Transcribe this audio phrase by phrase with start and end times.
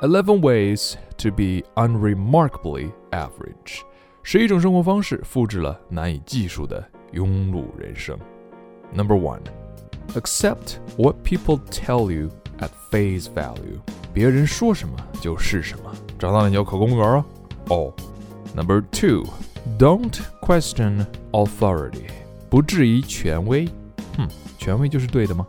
[0.00, 3.80] Eleven ways to be unremarkably average，
[4.22, 8.18] 十一种生活方式复制了难以计数的庸碌人生。
[8.92, 9.40] Number one,
[10.14, 13.80] accept what people tell you at face value。
[14.12, 15.90] 别人说什么就是什么。
[16.18, 17.24] 长大了你要考公务员啊。
[17.68, 17.92] 哦。
[18.54, 19.24] Number two,
[19.78, 22.04] don't question authority。
[22.48, 23.66] 不质疑权威。
[24.16, 25.46] 哼，权威就是对的吗？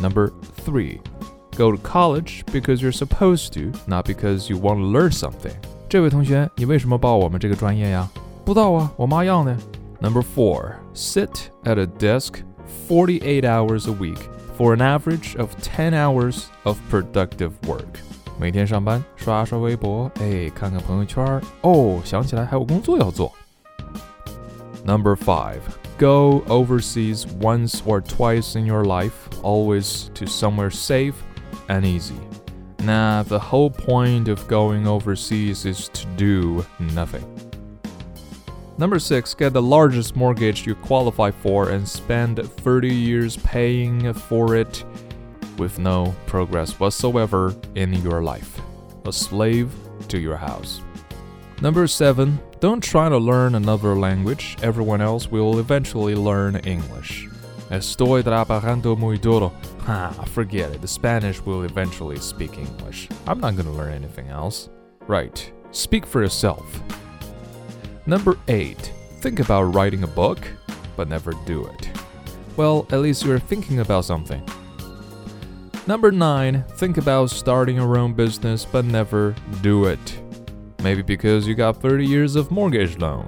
[0.00, 0.30] Number
[0.64, 0.98] three.
[1.56, 5.52] Go to college because you're supposed to, not because you want to learn something.
[5.88, 8.08] 这位同学，你为什么报我们这个专业呀？
[8.44, 9.56] 不知道啊，我妈要的。
[10.00, 12.42] Number four, sit at a desk
[12.88, 14.18] 48 hours a week
[14.56, 18.00] for an average of 10 hours of productive work.
[18.38, 23.32] 每天上班刷刷微博，哎，看看朋友圈，哦，想起来还有工作要做。
[24.86, 25.60] Number five,
[25.98, 29.10] go overseas once or twice in your life,
[29.42, 31.12] always to somewhere safe
[31.69, 32.19] and easy.
[32.79, 37.23] Nah, the whole point of going overseas is to do nothing.
[38.77, 44.55] Number six, get the largest mortgage you qualify for and spend 30 years paying for
[44.55, 44.83] it
[45.57, 48.59] with no progress whatsoever in your life.
[49.05, 49.73] A slave
[50.09, 50.81] to your house.
[51.61, 54.57] Number seven, don't try to learn another language.
[54.61, 57.27] Everyone else will eventually learn English.
[57.69, 59.53] Estoy trabajando muy duro.
[59.87, 60.81] Ah, forget it.
[60.81, 63.07] The Spanish will eventually speak English.
[63.27, 64.69] I'm not gonna learn anything else.
[65.07, 65.51] Right.
[65.71, 66.81] Speak for yourself.
[68.07, 68.91] Number 8.
[69.21, 70.47] Think about writing a book,
[70.95, 71.89] but never do it.
[72.57, 74.41] Well, at least you're thinking about something.
[75.85, 76.63] Number 9.
[76.77, 80.19] Think about starting your own business, but never do it.
[80.81, 83.27] Maybe because you got 30 years of mortgage loan.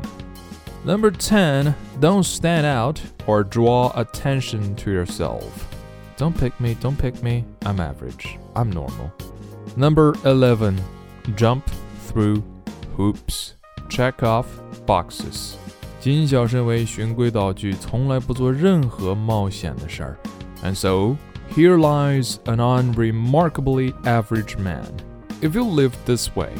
[0.85, 5.67] Number 10, don't stand out or draw attention to yourself.
[6.16, 7.44] Don't pick me, don't pick me.
[7.64, 8.38] I'm average.
[8.54, 9.12] I'm normal.
[9.76, 10.80] Number 11,
[11.36, 11.64] jump
[12.06, 12.42] through
[12.96, 13.54] hoops.
[13.88, 14.46] Check off
[14.86, 15.56] boxes.
[16.00, 20.18] 谨小慎微，循规蹈矩，从来不做任何冒险的事儿。
[20.62, 21.16] And so,
[21.54, 24.84] here lies an unremarkably average man.
[25.40, 26.50] If you live this way,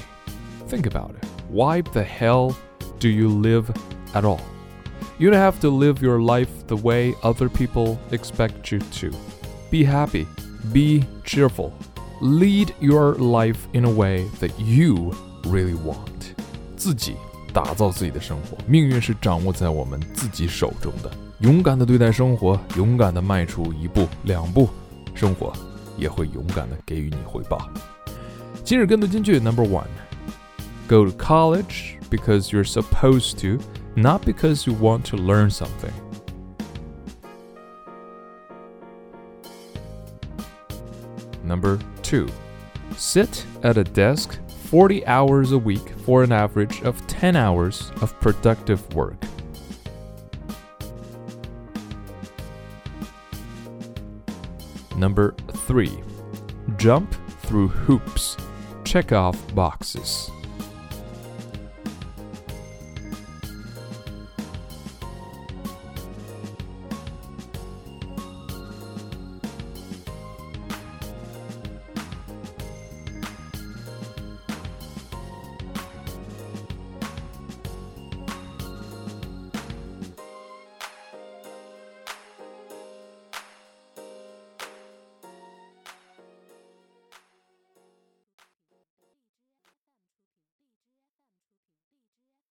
[0.69, 1.27] think about it.
[1.51, 2.55] Why the hell
[2.99, 3.73] do you live
[4.15, 4.41] at all.
[5.19, 9.11] You don't have to live your life the way other people expect you to.
[9.71, 10.27] Be happy,
[10.73, 11.71] be cheerful,
[12.21, 16.35] lead your life in a way that you really want.
[16.77, 17.15] 自己
[17.53, 21.11] 打造自己的生活，命运是掌握在我们自己手中的。
[21.41, 24.69] 勇敢的对待生活，勇敢的迈出一步、两步，
[25.15, 25.53] 生活
[25.97, 27.69] 也会勇敢的给予你回报。
[28.63, 29.87] 今日跟读金句 Number One:
[30.89, 33.63] Go to college because you're supposed to
[33.95, 35.93] not because you want to learn something.
[41.48, 42.28] Number two,
[42.98, 48.20] sit at a desk 40 hours a week for an average of 10 hours of
[48.20, 49.16] productive work.
[54.98, 55.36] Number
[55.68, 56.04] three,
[56.76, 58.36] jump through hoops,
[58.84, 60.30] check off boxes.